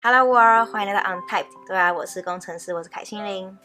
[0.00, 1.46] Hello World，欢迎来到 Untyped。
[1.66, 3.58] 对啊，我是工程师，我是凯心凌。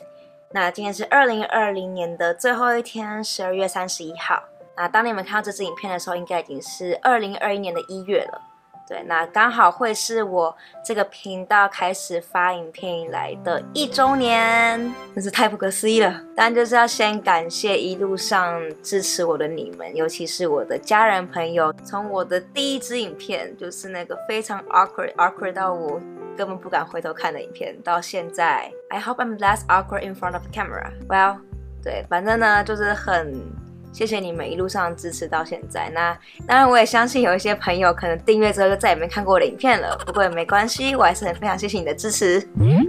[0.51, 4.41] 那今天是二零二零年的最后一天，十二月三十一号。
[4.75, 8.41] 那当你们看到这支影片的时候，应该已经是二零二一年的一月了。
[8.89, 16.11] 对，那刚好会是我这个频道开始发影片以来的一周年，真是太不可思议了。
[16.35, 21.71] 当然就是要先感谢一路上支持我的你们，尤其是我的家人朋友。
[21.85, 26.01] 从我的第一支影片，就是那个非常 awkward awkward 到我
[26.37, 30.91] 根本不敢回头看的影片，到现在，I hope I'm less awkward in front of the camera.
[31.07, 31.37] Well，
[31.83, 33.63] 对，反正呢就是很。
[33.93, 35.87] 谢谢你们一路上支持到现在。
[35.93, 39.95] 那当然，我也相信有一些朋友可能订阅之后就再也没看过我的影片了。
[40.03, 42.39] 不过也没关系，我还是很非常谢谢你的支持。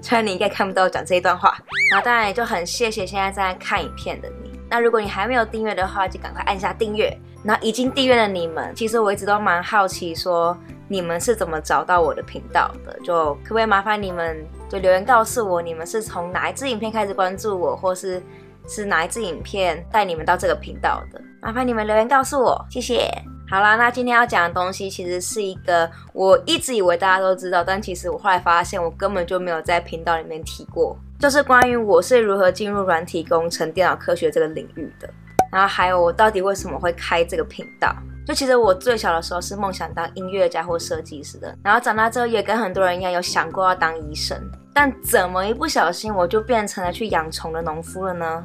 [0.02, 1.54] 虽然你应该看不到我讲这一段话。
[1.90, 4.58] 然后当然也就很谢谢现在正在看影片的你。
[4.70, 7.14] 那如果你还没有订阅的话，就赶快按下订阅。
[7.42, 10.56] 那已经订阅的你们，其实我一直都蛮好奇，说
[10.88, 12.98] 你们是怎么找到我的频道的？
[13.04, 18.22] 就可不可以麻烦你们就留言告诉我，你们是从哪一支影片开始关注我，或是？
[18.66, 21.20] 是哪一支影片带你们到这个频道的？
[21.42, 23.12] 麻烦你们留言告诉我，谢谢。
[23.46, 35.10] 好啦，那今天要讲的东西其实是一个我一直以为大家都知道，但其实我后来发现我根本就没有在频道里面提过，就是关于我是如何进入软体工程、电脑科学这个领域的。
[35.54, 37.94] 然后还有我到底为什么会开这个频道？
[38.26, 44.36] 就其实我最小的时候是梦想当音乐家或设计师的，然后长大之后也跟很多人一样有想过要当医生。
[44.72, 48.44] 但怎么一不小心我就变成了去养虫的农夫了呢？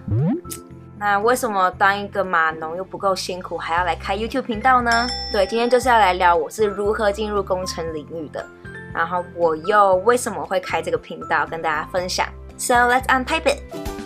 [1.00, 5.08] 那为什么当一个码农又不够辛苦，还要来开 YouTube 频道呢？
[5.32, 8.46] 对，今天就是要来聊我是如何进入工程领域的，
[8.94, 12.28] 然后我又为什么会开这个频道跟大家分享。
[12.56, 13.99] So let's untype it.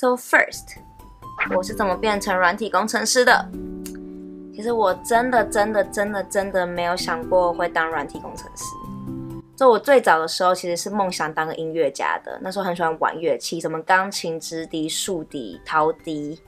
[0.00, 0.78] So first，
[1.54, 3.46] 我是怎么变成软体工程师的？
[4.54, 8.64] 其实我真的真的真的真的没有想过会当软体工程师。
[9.54, 12.38] 就我最早的时候，其实是梦想当个音乐家的。
[12.40, 16.40] 那时候很喜欢玩乐器，什么钢琴、直笛、竖笛、陶笛，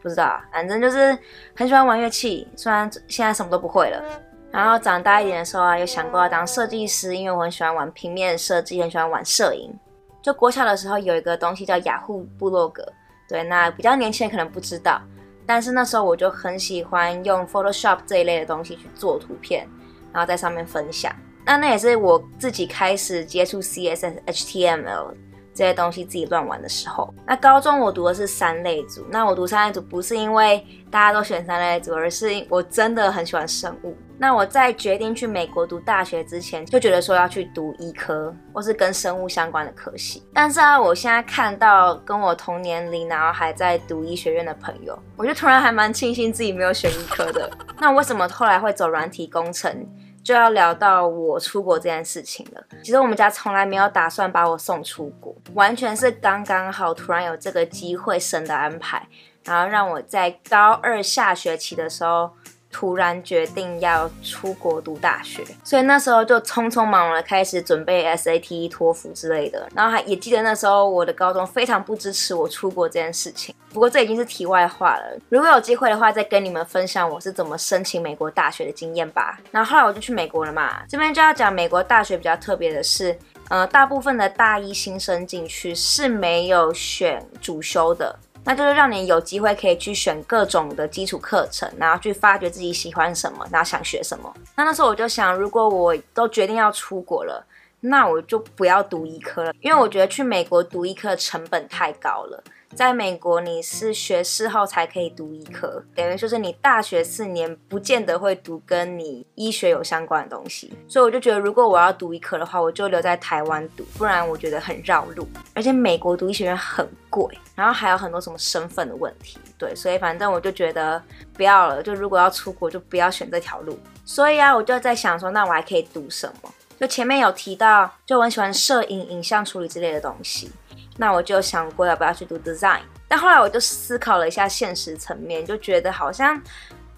[0.00, 1.14] 不知道，反正就是
[1.54, 2.48] 很喜欢玩乐器。
[2.56, 4.02] 虽然现在什么都不会了。
[4.50, 9.78] 然后长大一点的时候啊，有想过要当设计师，因为我很喜欢玩平面设计，很喜欢玩摄影。
[10.26, 12.84] 就国小的时候有一个东西叫雅虎部落格，
[13.28, 15.00] 对，那比较年轻人可能不知道。
[15.46, 19.68] 但是那时候我就很喜欢用 Photoshop 这一类的东西去做图片，
[20.12, 21.14] 然后在上面分享。
[21.44, 25.14] 那那也是我自己开始接触 CSS、HTML
[25.56, 27.12] 这些东西自己乱玩的时候。
[27.26, 33.96] 那高中我读的是三类组，那我读三类组不是因为大家都选三类组，而是我真的很喜欢生物。
[34.18, 40.22] 那我在决定去美国读大学之前，就觉得说要去读医科或是跟生物相关的科系。
[40.32, 47.50] 但是啊，我现在看到跟我同年龄然后还在读医学院的朋友，我就突然还蛮庆幸自己没有选医科的。
[47.78, 49.86] 那为什么后来会走软体工程？
[50.26, 52.60] 就要聊到我出国这件事情了。
[52.82, 59.06] 其实我们家从来没有打算把我送出国，完全是刚刚好突然有这个机会，神的安排，
[59.44, 62.32] 然后让我在高二下学期的时候。
[62.76, 69.66] 突然决定要出国读大学，所以那时候就匆匆忙忙的开始准备 SAT、托福之类的。
[69.74, 73.54] 然后还也记得那时候我的高中非常不支持我出国这件事情。
[73.72, 75.18] 不过这已经是题外话了。
[75.30, 79.40] 如果有机会的话，再跟你们分享我是怎么申请美国大学的经验吧。
[79.50, 80.82] 然后后来我就去美国了嘛。
[80.86, 88.18] 这边就要讲美国大学比较特别的是，呃，大部分的大一新生进去是没有选主修的。
[88.46, 94.32] 那就是让你有机会可以去选各种的基础课程，然后去发掘自己喜欢什么，然后想学什么。
[94.54, 97.44] 那那时候我就想，如果我都决定要出国了，
[97.80, 102.42] 那我就不要读医科了，因为我觉得去美国读医科成本太高了。
[102.74, 110.76] 在美国，你是学士后才可以读医科，等于就是你大学四年不见得会读跟你医学有相关的东西。
[110.86, 115.26] 所以我就觉得，如果我要读医科的话，我就留在台湾读，不然我觉得很绕路。
[115.54, 117.24] 而且美国读医学院很贵，
[117.56, 119.40] 然后还有很多什么身份的问题。
[119.58, 121.02] 对，所以反正我就觉得
[121.34, 121.82] 不要了。
[121.82, 123.76] 就如果要出国，就不要选这条路。
[124.04, 126.54] 所以啊，我就在想说，那我还可以读什么？
[126.78, 130.52] 就前面有提到，就我很喜欢摄影、影像处理之类的东西。
[130.98, 136.40] 那我就想过要不要去读 design，但后来我就思考了一下现实层面，就觉得好像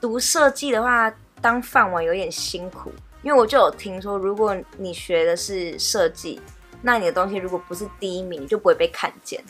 [0.00, 6.40] 读设计的话当饭碗有点辛苦，因为我就有听说，如果你学的是设计，
[6.82, 9.42] 那你的东西如果不是第一名，你就不会被看见。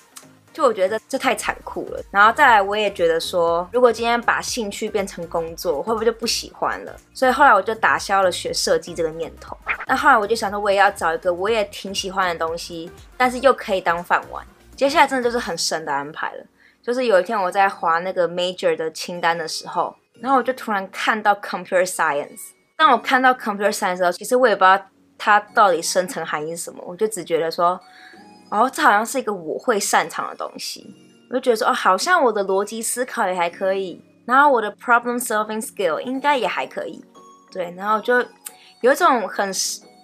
[0.52, 6.96] 就我觉得这，太残酷了，然后再来我也觉得说，如果今天把兴趣变成工作，会不会就不喜欢了？
[7.14, 9.56] 所以后来我就打消了学设计这个念头。
[9.86, 14.44] 那后来我就想说，我也要找一个我也挺喜欢的东西，但是又可以当饭碗。
[14.74, 16.44] 接下来真的就是很神的安排了，
[16.82, 22.40] 就是有一天我在划那个 major 的清单的时候，然后我就突然看到 computer science。
[22.76, 24.80] 当我看到 computer science 的时候，其实我也不知道
[25.16, 27.80] 它到底深层含义是什么，我就只觉得说，
[28.50, 30.94] 哦，这好像是一个我会擅长的东西。
[31.30, 37.04] 我就觉得说，哦，好像我的逻辑思考也还可以，然后我的 problem solving skill 应该也还可以。
[37.52, 38.14] 对，然后就
[38.80, 39.50] 有一种很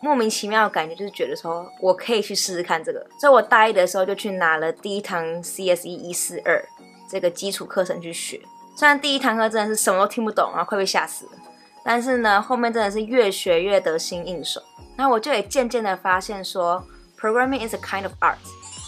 [0.02, 3.06] 莫名其妙的感觉，就是觉得说我可以去试试看这个。
[3.19, 6.62] 所以我大一的时候就去拿了第一堂 CSE 一四二
[7.08, 8.38] 这个基础课程去学。
[8.76, 11.32] 虽然第一堂课真的是什么都听不懂，然后快被吓死了，
[11.85, 14.61] 但是呢，后面真的是越学越得心应手。
[14.96, 16.85] 然后我就也渐渐的发现说
[17.24, 18.36] ，programming is a kind of art，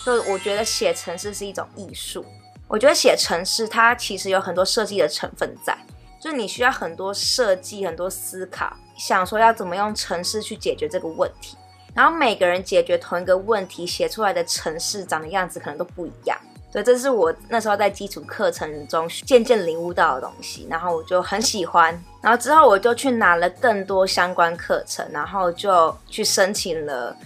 [0.04, 2.22] 就我觉得写程式是一种艺术。
[2.68, 5.74] 我觉得写程式它其实有很多设计的成分在。
[6.20, 11.56] 就是你需要很多设计、很多思考，想说要怎么用程式去解决这个问题。
[11.94, 16.36] 然后每个人解决同一个问题，写出来的程式长的样子可能都不一样。
[16.72, 20.66] 所以这是我那时候在基础课程中渐渐领悟到的东西。
[20.68, 21.98] 然后我就很喜欢。
[22.20, 27.16] 然后之后我就去拿了更多相关课程，然后就去申请了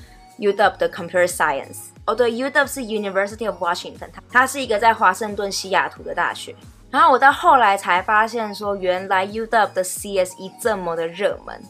[0.41, 1.91] UW 的 Computer Science。
[2.07, 6.57] 哦，对，UW 是 University of Washington，它是一个在华盛顿西雅图的大学。
[6.91, 11.63] 然后我到后来才发现，说原来 UW 的 CSE 这么的热门，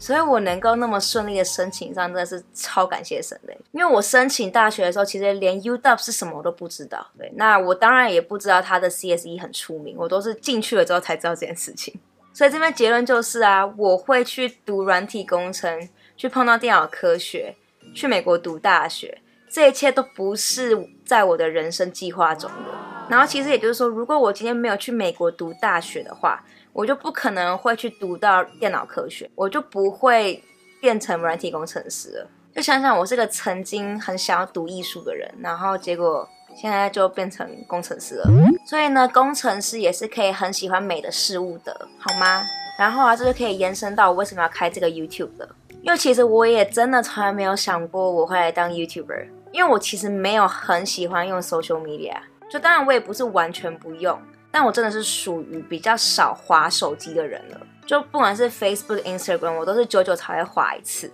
[0.00, 3.54] 所以我能够那么顺利的申请上，真的是超感谢神的。
[3.70, 7.06] 因为我申请大学的时候，其实连 UW 是什么我都不知道。
[7.16, 11.94] 对，那我当然也不知道他的 CSE 很出名，我都是进去了之后才知道这件事情。
[12.32, 17.54] 所以这边结论就是啊，我会去读软体工程，去碰到电脑科学，
[17.94, 19.18] 去美国读大学，
[19.48, 22.74] 这一切都不是在我的人生计划中的。
[23.08, 26.42] 然后其实也就是说，如果我今天没有去美国读大学的话，
[26.72, 30.42] 我就不可能会去读到电脑科学，我就不会
[30.80, 32.30] 变成软体工程师了。
[32.54, 38.30] 就想想我是个曾经很想要读艺术的人，然后结果现在就变成工程师了。
[38.66, 42.42] 所以呢，工程师也是可以很喜欢美的事物的，好吗？
[42.78, 45.48] 然后啊，这就可以延伸到我为什么要开这个 YouTube 的，
[45.84, 52.14] 因为其实我也真的从来没有想过我会来当 YouTuber，因为我其实没有很喜欢用 social media。
[52.50, 54.18] 就当然我也不是完全不用，
[54.50, 57.60] 但我真的是属于比较少滑手机的人了。
[57.84, 61.12] 就不管是 Facebook、Instagram，我都是久久才会滑一次，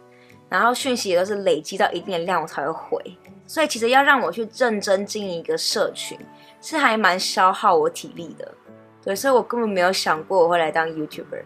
[0.48, 3.18] 然后讯息也都是累积到一定的量我才会回。
[3.48, 6.16] 所以其实要让我去认真经营一个社群，
[6.60, 8.54] 是还蛮消耗我体力的。
[9.02, 11.42] 对，所以我根本没有想过我会来当 YouTuber，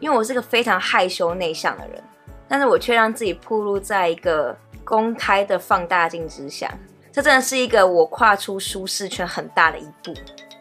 [0.00, 2.02] 因为我是个非常害羞内向的人，
[2.52, 4.54] 但是我却让自己暴露在一个
[4.84, 6.70] 公开的放大镜之下。
[7.10, 10.12] 这真的是一个我跨出舒适圈很大的一步。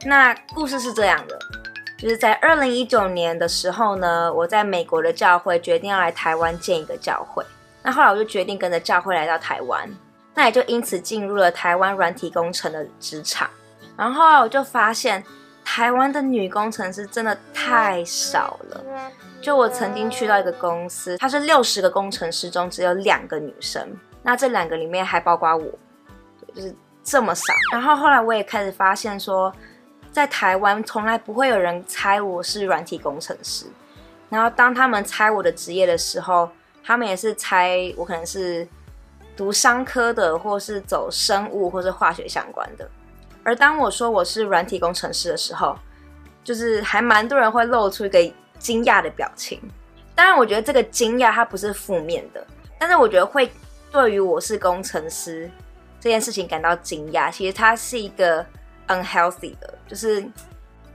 [0.06, 1.38] 那故事是这样的，
[1.98, 7.44] 就是在二零一九年的时候呢，我在美国的教会决定要来台湾建一个教会。
[7.84, 9.90] 那后来我就决定跟着教会来到台湾，
[10.34, 13.50] 那也就因此进入了台湾软体工程的职场。
[13.98, 15.22] 然后我就发现，
[15.66, 18.82] 台湾的女工程师真的太少了。
[19.42, 25.72] 就我曾经去到一个公司，它是六十个工程师中只有两个女生，那这两个里面还包括我。
[26.54, 29.54] 就是这么少，然后后来我也开始发现说，
[30.12, 33.68] 在台湾从来不会有人猜我是软体工程师，
[34.30, 36.50] 然后当他们猜我的职业的时候，
[36.84, 38.68] 他们也是猜我可能是
[39.38, 42.86] 读商科的，或是走生物或是化学相关的。
[43.44, 45.78] 而当我说我是软体工程师的时候，
[46.44, 48.20] 就是还蛮多人会露出一个
[48.62, 49.60] 惊讶的表情。
[50.14, 52.46] 当然，我觉得这个惊讶它不是负面的，
[52.78, 53.52] 但是我觉得会
[53.92, 55.50] 对于我是工程师。
[56.00, 58.44] 这件事情感到惊讶，其实它是一个
[58.88, 60.26] unhealthy 的，就是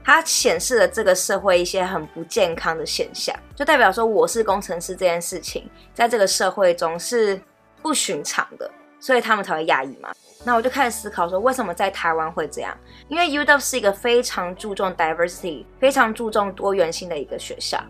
[0.03, 7.39] 它显示了这个社会一些很不健康的现象，就代表说我是工程师这件事情在这个社会中是
[7.81, 10.09] 不寻常的，所以他们才会讶异嘛。
[10.45, 12.77] 那我就开始思考说，为什么在台湾会这样？
[13.07, 17.81] 因为 UW 是一个非常注重 diversity、非常注重多元性的一个学校，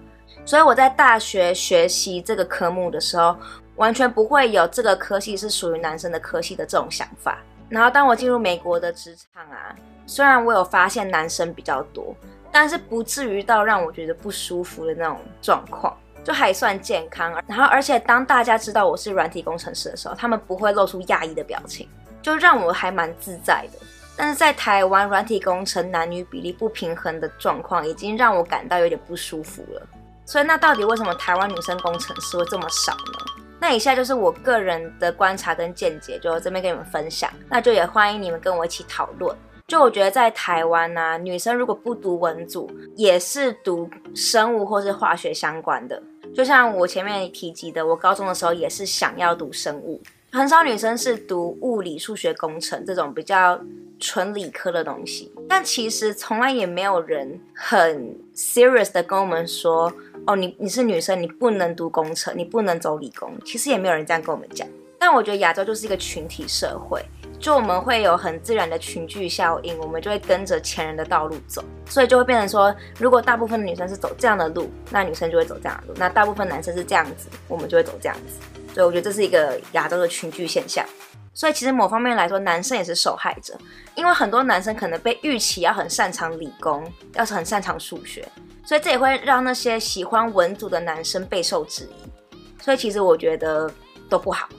[0.46, 3.36] 所以我在大学学习这个科目的时候。
[3.78, 7.38] 完全不会有这个科系是属于男生的科系的这种想法。
[7.70, 9.70] 然后当我进入美国的职场啊，
[10.08, 12.16] 虽然我有发现男生比较多，
[12.52, 15.96] 但是不至于到让我觉得不舒服的那种状况，
[16.28, 17.32] 就还算健康。
[17.48, 21.88] 然后而且当大家知道我是软体工程师的时候，他们不会露出讶异的表情，
[22.22, 23.80] 就让我还蛮自在的。
[24.18, 29.82] 但是在台湾，软体工程男女比例不平衡的状况，已经让我感到有点不舒服了。
[30.26, 33.44] 所以那到底为什么台湾女生工程师会这么少呢？
[33.58, 37.32] 那以下就是我个人的观察跟见解，就这边跟你们分享。
[37.48, 39.34] 那就也欢迎你们跟我一起讨论。
[39.66, 46.02] 就我觉得在台湾呢、啊，女生如果不读文组，也是读生物或是化学相关的。
[46.38, 50.00] 就像我前面提及的，我高中的时候也是想要读生物，
[50.32, 53.60] 很少女生是读物理、数学、工程这种比较
[54.00, 55.32] 纯理科的东西。
[55.50, 59.92] 但其实从来也没有人很 serious 的跟我们说，
[60.28, 63.34] 哦，你你是女生，你不能读工程，你不能走理工。
[63.44, 64.68] 其实也没有人这样跟我们讲。
[65.00, 67.04] 但我觉得亚洲就是一个群体社会。
[67.40, 78.40] 就我们会有很自然的群聚效应，我们就会跟着前人的道路走，所以就会变成说，如果大部分的女生是走这样的路，那女生就会走这样的路；那大部分男生是这样子，我们就会走这样子。
[78.74, 80.86] 所以我觉得这是一个亚洲的群聚现象。
[81.34, 83.56] 所以其实某方面来说，男生也是受害者，
[83.94, 88.28] 因为很多男生可能被预期要很擅长理工，要是很擅长数学，
[88.66, 92.60] 所以这也会让那些喜欢文组的男生备受质疑。
[92.60, 93.72] 所以其实我觉得
[94.10, 94.50] 都不好。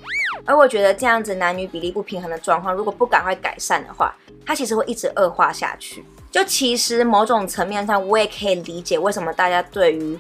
[0.45, 4.15] 而我觉得这样子男女比例不平衡的状况，如果不赶快改善的话，
[4.47, 6.05] 它其实会一直恶化下去。
[6.31, 10.19] 就其实某种层面上，我也可以理解为什么大家对于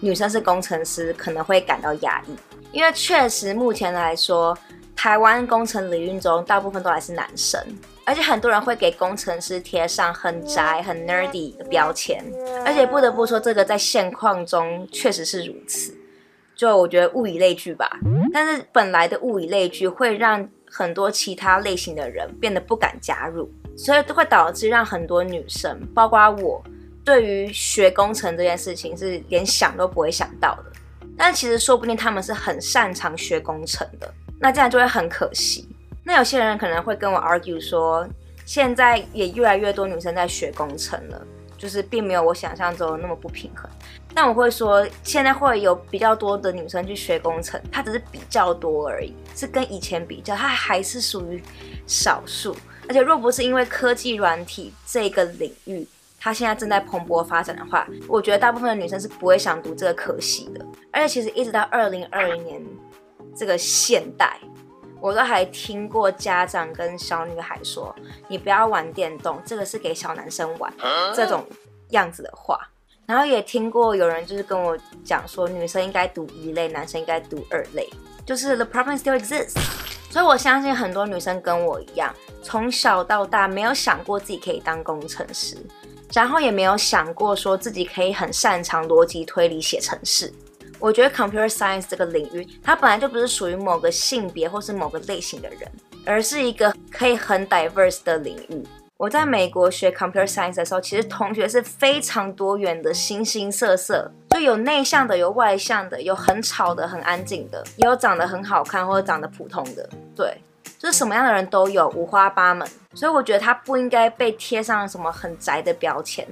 [0.00, 2.36] 女生是工程师可能会感到压抑，
[2.72, 4.56] 因为确实目前来说，
[4.96, 7.60] 台湾工程领域中大部分都还是男生，
[8.04, 12.24] 而且很多人会给工程师贴上很宅、很 nerdy 的标签，
[12.66, 15.96] 而且不得不说，这个在现况中确实是如此。
[16.58, 17.88] 就我觉得物以类聚吧，
[18.32, 26.60] 但是本来的物以类聚会让很多其他类型的人变得不敢加入，所以都会导致让很多女生，包括我，
[27.04, 30.72] 对于学工程这件事情是连想都不会想到的。
[31.16, 35.68] 但其实说不定他们是很擅长学工程的，那这样就会很可惜。
[36.02, 38.04] 那有些人可能会跟我 argue 说，
[38.44, 41.24] 现在也越来越多女生在学工程了。
[41.56, 43.68] 就是并没有我想象中那么不平衡，
[44.20, 51.40] 但我会说，现在会有比较多的女生去学工程，它只是比较多而已，是跟以前比较，它还是属于
[51.86, 52.52] 少数。
[52.88, 55.86] 而且若不是因为科技软体这个领域，
[56.18, 60.66] 它现在正在蓬勃发展的话，我觉得大部分的女生是不会想读这个科系的。
[60.90, 62.60] 而且其实一直到二零二零年
[63.36, 64.36] 这个现代。
[65.00, 67.94] 我都还听过家长跟小女孩说
[68.26, 70.74] ：“你不要玩电动，这个是给小男生玩。”
[71.14, 71.46] 这种
[71.90, 72.58] 样子的话，
[73.08, 77.88] 然后也听过有人就是跟我讲说，女生应该读一类，男生应该读二类，
[78.26, 79.58] 就是 the problem still exists。
[80.10, 85.56] 所以我相信很多女生跟我一样，从小到大没有想过自己可以当工程师，
[86.12, 90.30] 然后也没有想过说自己可以很擅长逻辑推理写程式。
[90.78, 95.60] 我觉得 computer science 这个领域，它本来就不是属于某个性别或是某个类型的人，
[96.04, 98.62] 而是一个可以很 diverse 的领域。
[98.98, 110.36] 我在美国学 computer science 的时候，其实同学是非常多元的，形形色色，就有内向的，有外向的，有很吵的，很安静的，也有长得很好看或者长得普通的，对，
[110.80, 112.66] 就是什么样的人都有，五花八门。
[112.92, 116.26] 所以我觉得他不应该被贴上什么很宅的标签。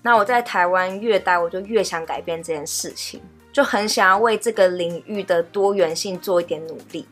[0.00, 3.20] 那我在台湾越待，我就越想改变这件事情。
[3.52, 7.04] 就很想要为这个领域的多元性做一点努力，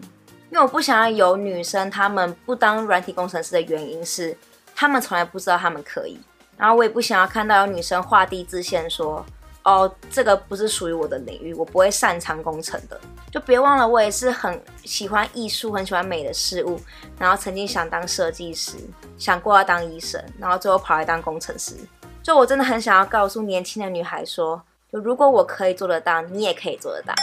[0.50, 4.34] 因为我不想要有女生她们不当软体工程师的原因是，
[4.80, 6.18] 他们从来不知道他们可以。
[6.56, 9.22] 然后我也不想要看到有女生画地自限说，
[9.62, 12.99] 哦，这个不是属于我的领域，我不会擅长工程的。
[13.30, 16.80] 就别忘了，我也是很喜欢艺术、很喜欢美的事物，
[17.18, 18.78] 然后曾经想当设计师，
[19.18, 21.76] 想过要当医生，然后最后跑来当工程师。
[22.22, 24.62] 就我真的很想要告诉年轻的女孩说。
[24.90, 27.14] 就如果我可以做得到，你也可以做得到。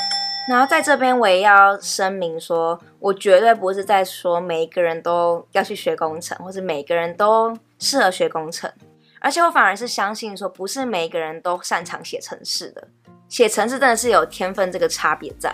[0.47, 8.71] 然后在这边我也要声明说，我绝对不是在说每一个人都要去学工程，或是每个人都适合学工程。
[9.19, 12.87] 而且我反而是相信说，不是每一个人都擅长写程式的，
[13.27, 15.53] 写程式真的是有天分这个差别在。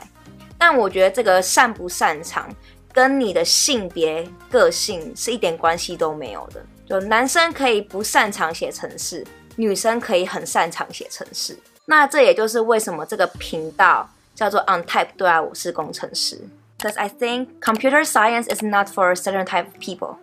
[0.60, 2.48] 但我觉得这个擅不擅长，
[2.94, 6.64] 跟你的性别、个性是一点关系都没有的。
[6.86, 11.58] 就男生可以不擅长写程式，女生可以很擅长写程式。
[11.86, 16.40] 那这也就是为什么这个频道叫做 Untype 对啊，我是工程师。
[16.80, 20.18] Cause I think computer science is not for a certain type of people,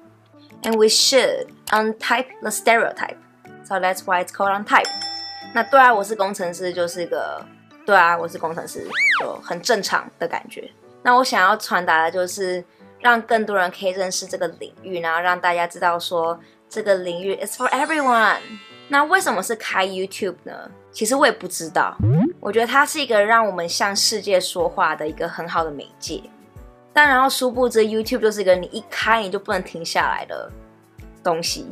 [0.63, 3.17] and we should untype the stereotype.
[3.65, 4.89] So that's why it's called Untype.
[5.55, 7.45] 那对啊，我是工程师，就是一个
[7.87, 8.87] 对啊，我是工程师，
[9.21, 10.71] 就很正常的感觉。
[11.03, 12.63] 那我想要传达的就是，
[12.99, 16.39] 让更多人可以认识这个领域，然后让大家知道说，
[16.69, 18.37] 这个领域 is for everyone。
[18.89, 20.71] 那为什么是开 YouTube 呢？
[20.93, 21.97] 其实我也不知道。
[22.41, 26.23] 我觉得它是一个让我们向世界说话的一个很好的媒介。
[26.93, 30.51] 但然后殊不知，YouTube 就是一个你一开你就不能停下来的
[31.23, 31.67] 东西，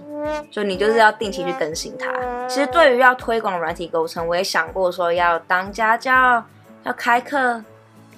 [0.51, 2.47] 就你就是要定期去更新它。
[2.49, 6.45] 其实对于要推广软体构成，我也想过说要当家教，
[6.85, 7.63] 要开课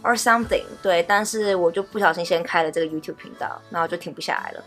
[0.03, 0.65] ，or something。
[0.83, 4.63] 对，但是我就不小心先开了这个 YouTube 频道，然后就停不下来了。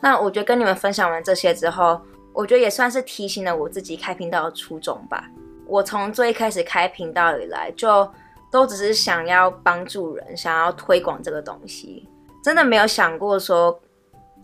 [0.00, 2.00] 那我觉得跟你们分享完这些之后。
[2.36, 5.24] 我觉得也算是提醒了我自己开频道的初衷吧。
[5.66, 8.08] 我从最开始开频道以来，就
[8.50, 12.08] 都只是想要帮助人，想要推广这个东西。
[12.42, 13.80] 真的没有想过说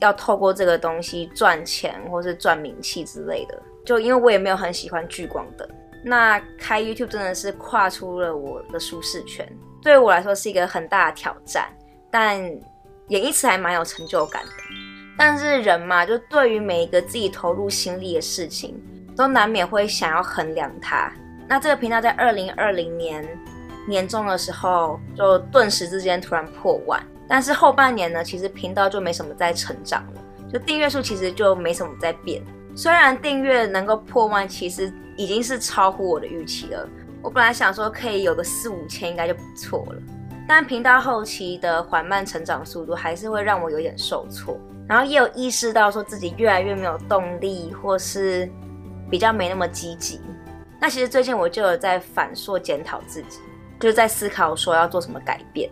[0.00, 3.62] 要透过这个东西赚钱或是赚名气之类的。
[3.85, 5.69] 就因为我也没有很喜欢聚光灯，
[6.05, 9.47] 那开 YouTube 真的是跨出了我的舒适圈，
[9.83, 11.69] 对我来说是一个很大的挑战，
[12.11, 12.39] 但
[13.09, 14.50] 也因此还蛮有成就感的。
[15.17, 18.81] 但是人嘛，就对于每一个自己投入心力的事情，
[19.21, 21.12] 都难免会想要衡量它。
[21.47, 23.29] 那这个频道在二零二零年
[23.87, 26.99] 年中的时候，就顿时之间突然破万。
[27.29, 32.43] 但是后半年呢，其实频道就没什么在成长了，就订阅数其实就没什么在变。
[32.75, 36.89] 虽然订阅能够破万，其实已经是超乎我的预期了。
[37.21, 40.03] 我本来想说可以有个四五千，应该就不错了。
[40.49, 44.59] 但频道后期的缓慢成长速度，还是会让我有点受挫。
[44.89, 48.50] 然后也有意识到说自己越来越没有动力，或是
[49.11, 50.21] 比较没那么积极。
[50.79, 53.40] 那其实最近我就有在反溯检讨自己，
[53.79, 55.69] 就是在思考说要做什么改变。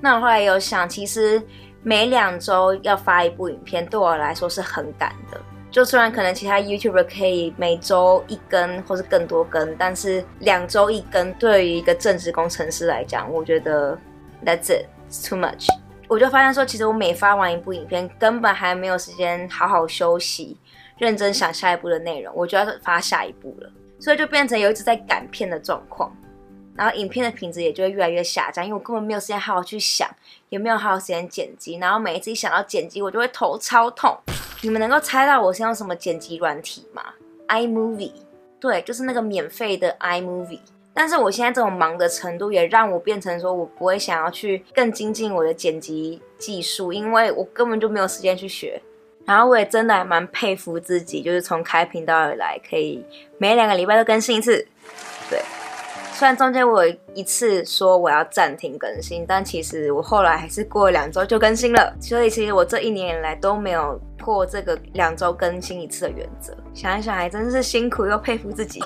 [0.00, 1.42] 那我后来有想，其实
[1.82, 5.40] 每两周要发一部影片，对我来说是很赶的。
[5.70, 13.98] 就虽然可能其他 YouTuber 可以每周一更或是更多更，但是两周一更对于一个正职工程师来讲，我觉得
[14.44, 14.86] That's it
[15.28, 15.66] too much。
[16.06, 20.56] 我就发现说，其实我每发完一部影片，根本还没有时间好好休息，
[20.98, 23.70] 认真想下一步的内容，我就要发下一步了。
[24.00, 26.14] 所以就变成有一直在赶片的状况，
[26.74, 30.08] 然后影片的品质也就会越来越下降，因为我根本没有时间好好去想，
[30.50, 34.14] 也没有好好时间剪辑，然后每一次一想到剪辑，我就会头超痛。
[34.62, 37.02] 你们能够猜到我是用什么剪辑软体吗
[37.48, 38.12] ？iMovie，
[38.60, 40.60] 对，就是那个免费的 iMovie。
[40.92, 48.80] 但是我现在这种忙的程度，也让我变成说我不会想要去更精进我的剪辑技术，因为我根本就没有时间去学。
[49.26, 53.04] 然后我也真的还蛮佩服自己，就是从开频道以来，可以
[53.38, 54.66] 每两个礼拜都更新一次。
[55.30, 55.40] 对，
[56.12, 61.94] 虽然中间我有一次说我要暂停更新，但其实我后来还是过了两周就更新了。
[61.98, 66.54] 所以其实我这一年以来都没有破这个两周更新一次的原则。
[66.74, 68.78] 想一想，还真是辛苦又佩服自己，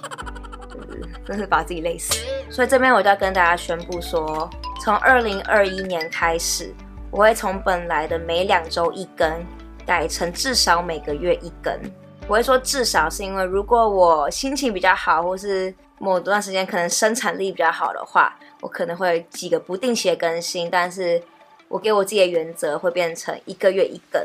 [1.26, 2.14] 真是把自己累死。
[2.49, 4.49] 所以这边我就要跟大家宣布说，
[4.85, 6.73] 从二零二一年开始，
[7.10, 9.28] 我会从本来的每两周一更。
[9.89, 11.75] 改成至少每个月一更，
[12.27, 20.69] 我会说至少是因为如果我心情比较好，或是某段时间可能生产力比较好的话，我可能会几个不定期的更新。
[20.71, 21.23] 但是
[21.69, 24.23] 我给我自己的原则会变成一个月一更。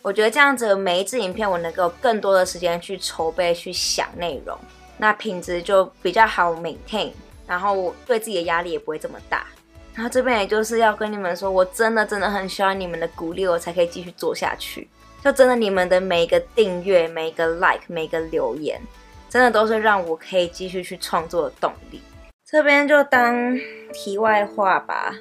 [0.00, 4.56] 我觉得这样子每一支影片我能够更多的时间去筹备、去想内容，
[4.96, 7.10] 那品质就比较好 maintain，
[7.48, 9.44] 然后我对自己的压力也不会这么大。
[9.92, 14.88] 然后这边也就是要跟你们说，我真的真的很需要你们的鼓励，我才可以继续做下去。
[15.22, 18.80] 就真的，你们的每一个订阅、每一个 like、每一个留言，
[19.28, 22.00] 真的都是让我可以继续去创作的动力。
[22.46, 23.54] 这边就当
[23.92, 25.14] 题外话吧。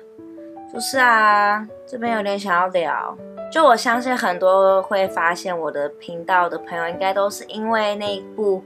[0.72, 3.18] 不是啊，这边有点想要聊。
[3.52, 8.64] 就我相信很多会发现我的频道的朋友，应该都是因为那一部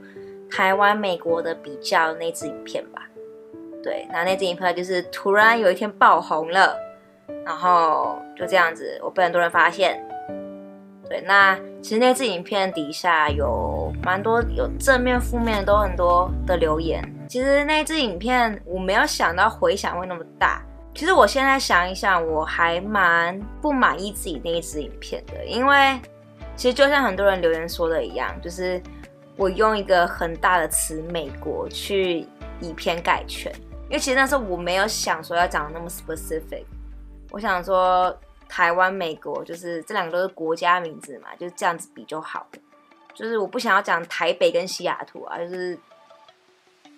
[0.50, 3.02] 台湾美国的比较那支影片吧？
[3.82, 6.76] 对，那那支影片就是突然有一天爆红了，
[7.44, 10.00] 然后就这样子，我被很多人发现。
[11.08, 17.02] 对，那其实那支影片底下有蛮多有正面、负面都很多的留言。
[17.28, 20.62] 其实那支影片我没有想到回响会那么大。
[20.94, 26.00] 其实我现在想一想，我还蛮不满意自己那一支影片的，因为
[26.56, 28.80] 其实就像很多人留言说的一样，就是
[29.36, 32.26] 我用一个很大的词“美国”去
[32.60, 33.52] 以偏概全。
[33.88, 36.64] 因为其实那时候我没有想说要讲的那么 specific，
[37.30, 38.16] 我想说。
[38.54, 42.60] 台湾、美国，就是这两个都是国家名字嘛，就是这样子比就好了。
[43.12, 45.76] 就是我不想要讲台北跟西雅图啊，就是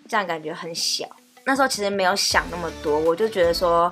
[0.06, 1.08] 这样感觉很小。
[1.46, 3.90] 那时候其实没有想那么多，我就觉得说，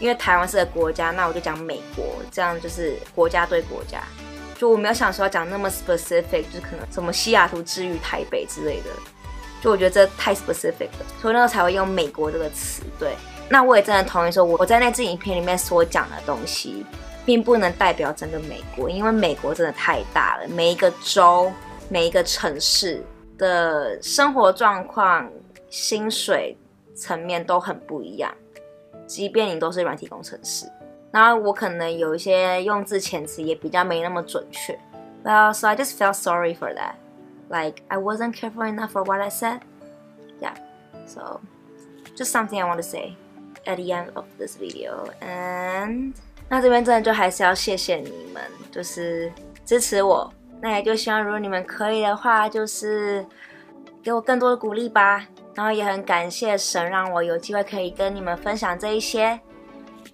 [0.00, 4.02] 因为台湾是个国家，那我就讲美国，这样就是国家对国家。
[4.58, 8.90] 就我没有想说要讲那么 specific，就是可能什么西雅图之于台北之类的。
[9.62, 13.14] 就我觉得这太 specific 了，所以那时候才会用美国这个词，对。
[13.48, 16.84] 那我也真的同意说，我我在那支影片里面所讲的东西，
[17.24, 21.52] 并不能代表整个美国，因为美国真的太大了，每一个州、
[21.88, 23.02] 每一个城市
[23.38, 25.30] 的生活状况、
[25.70, 26.56] 薪水
[26.94, 28.34] 层面都很不一样。
[29.06, 30.66] 即便你都是软体工程师，
[31.12, 34.76] 然后我可能有一些用字遣词也比较没那么准确。
[35.22, 36.94] Well, so I just felt sorry for that.
[37.48, 39.60] Like I wasn't careful enough for what I said.
[40.40, 40.54] Yeah,
[41.06, 41.40] so
[42.16, 43.14] just something I want to say.
[43.66, 46.14] At the end of this video, and
[46.48, 49.32] 那这边真的就还是要谢谢你们，就是
[49.64, 50.32] 支持我。
[50.60, 53.26] 那也就希望如果你们可以的话，就是
[54.04, 55.26] 给我更多的鼓励吧。
[55.54, 59.40] 然后也很感谢神让我有机会可以跟你们分享这一些。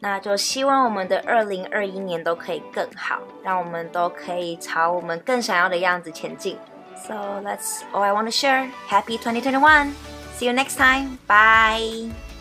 [0.00, 6.56] 那就希望我们的二零二一年都可以更好，让我们都可以朝我们更想要的样子前进。
[7.06, 8.70] So that's all I want to share.
[8.88, 9.92] Happy 2021.
[10.38, 11.18] See you next time.
[11.26, 12.31] Bye.